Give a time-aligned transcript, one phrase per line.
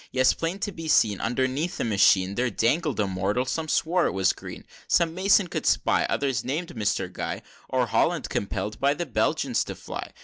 [0.05, 0.13] XVI.
[0.13, 4.13] Yes, plain to be seen, Underneath the machine, There dangled a mortal some swore it
[4.13, 7.07] was Green; Some mason could spy; Others named Mr.
[7.07, 10.11] Gye; Or Holland, compell'd by the Belgians to fly.